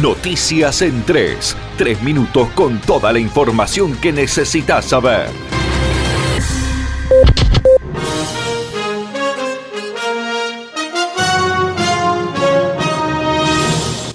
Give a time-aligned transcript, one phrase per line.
[0.00, 1.56] Noticias en 3.
[1.76, 5.28] Tres minutos con toda la información que necesitas saber.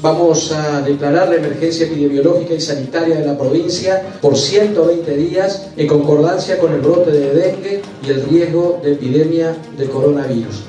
[0.01, 5.87] Vamos a declarar la emergencia epidemiológica y sanitaria de la provincia por 120 días en
[5.87, 10.63] concordancia con el brote de dengue y el riesgo de epidemia de coronavirus.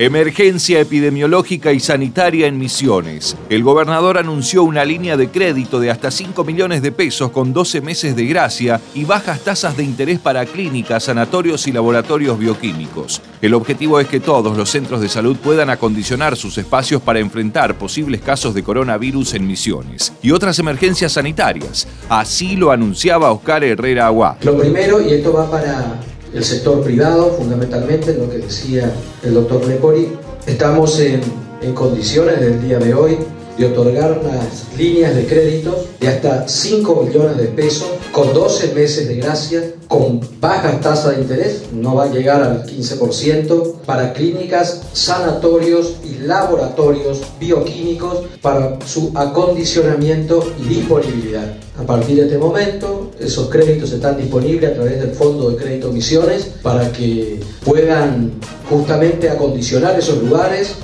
[0.00, 3.36] Emergencia epidemiológica y sanitaria en Misiones.
[3.50, 7.80] El gobernador anunció una línea de crédito de hasta 5 millones de pesos con 12
[7.80, 13.20] meses de gracia y bajas tasas de interés para clínicas, sanatorios y laboratorios bioquímicos.
[13.42, 17.76] El objetivo es que todos los centros de salud puedan acondicionar sus espacios para enfrentar
[17.76, 21.88] posibles casos de coronavirus en Misiones y otras emergencias sanitarias.
[22.08, 24.36] Así lo anunciaba Oscar Herrera Agua.
[24.42, 25.98] Lo primero, y esto va para
[26.34, 28.92] el sector privado, fundamentalmente, lo que decía
[29.22, 30.12] el doctor Lepori.
[30.46, 31.20] Estamos en,
[31.62, 33.18] en condiciones del día de hoy
[33.58, 39.08] de otorgar unas líneas de crédito de hasta 5 millones de pesos con 12 meses
[39.08, 44.82] de gracia, con bajas tasas de interés, no va a llegar al 15%, para clínicas,
[44.92, 51.54] sanatorios y laboratorios bioquímicos para su acondicionamiento y disponibilidad.
[51.78, 55.92] A partir de este momento, esos créditos están disponibles a través del Fondo de Crédito
[55.92, 58.32] Misiones para que puedan
[58.68, 60.74] justamente acondicionar esos lugares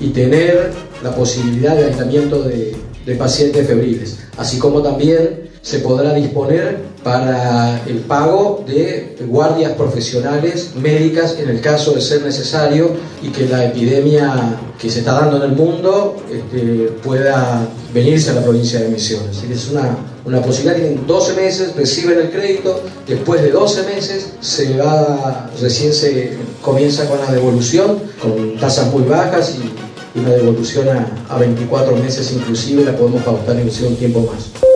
[0.00, 6.14] y tener la posibilidad de aislamiento de, de pacientes febriles, así como también se podrá
[6.14, 12.90] disponer para el pago de guardias profesionales médicas en el caso de ser necesario
[13.22, 18.34] y que la epidemia que se está dando en el mundo este, pueda venirse a
[18.34, 19.42] la provincia de Misiones.
[19.50, 24.76] Es una, una posibilidad, tienen 12 meses, reciben el crédito, después de 12 meses se
[24.78, 31.06] va, recién se comienza con la devolución, con tasas muy bajas y una devolución a,
[31.28, 34.69] a 24 meses inclusive la podemos pautar en un tiempo más.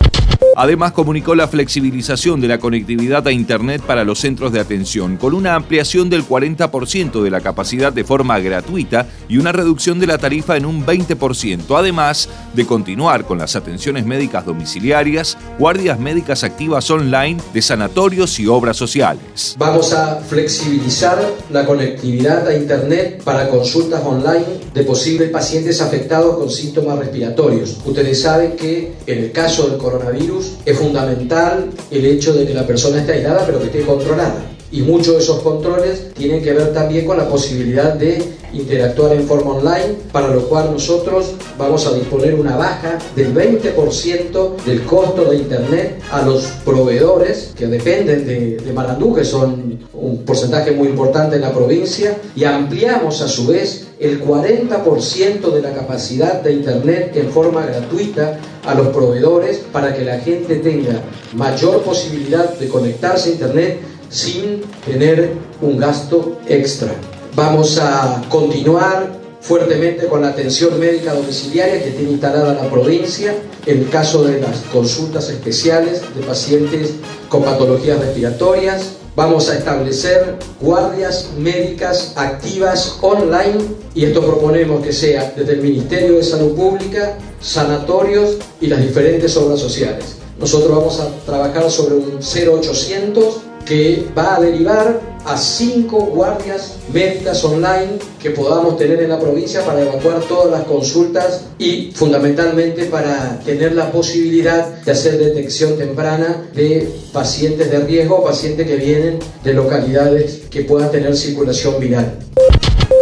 [0.57, 5.33] Además, comunicó la flexibilización de la conectividad a Internet para los centros de atención, con
[5.33, 10.17] una ampliación del 40% de la capacidad de forma gratuita y una reducción de la
[10.17, 16.89] tarifa en un 20%, además de continuar con las atenciones médicas domiciliarias, guardias médicas activas
[16.89, 19.55] online de sanatorios y obras sociales.
[19.57, 21.21] Vamos a flexibilizar
[21.51, 27.77] la conectividad a Internet para consultas online de posibles pacientes afectados con síntomas respiratorios.
[27.85, 32.65] Ustedes saben que en el caso del coronavirus, es fundamental el hecho de que la
[32.65, 34.35] persona esté aislada pero que esté controlada.
[34.71, 38.21] Y muchos de esos controles tienen que ver también con la posibilidad de
[38.53, 44.63] interactuar en forma online, para lo cual nosotros vamos a disponer una baja del 20%
[44.65, 50.23] del costo de Internet a los proveedores que dependen de, de Marandú, que son un
[50.23, 55.73] porcentaje muy importante en la provincia, y ampliamos a su vez el 40% de la
[55.73, 61.01] capacidad de Internet en forma gratuita a los proveedores para que la gente tenga
[61.33, 63.79] mayor posibilidad de conectarse a Internet
[64.15, 66.95] sin tener un gasto extra.
[67.35, 73.79] Vamos a continuar fuertemente con la atención médica domiciliaria que tiene instalada la provincia en
[73.79, 76.93] el caso de las consultas especiales de pacientes
[77.27, 78.93] con patologías respiratorias.
[79.17, 83.59] Vamos a establecer guardias médicas activas online
[83.93, 89.35] y esto proponemos que sea desde el Ministerio de Salud Pública, sanatorios y las diferentes
[89.35, 90.15] obras sociales.
[90.39, 97.43] Nosotros vamos a trabajar sobre un 0800 que va a derivar a cinco guardias médicas
[97.43, 103.39] online que podamos tener en la provincia para evacuar todas las consultas y fundamentalmente para
[103.43, 109.53] tener la posibilidad de hacer detección temprana de pacientes de riesgo, pacientes que vienen de
[109.53, 112.19] localidades que puedan tener circulación viral.